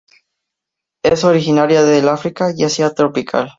[1.03, 3.49] Es originaria del África y Asia tropical.